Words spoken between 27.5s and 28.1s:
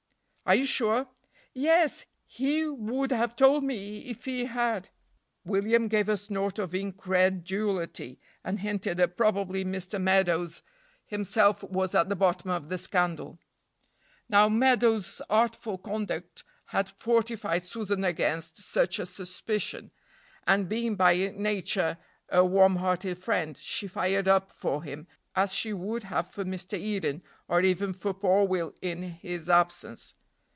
even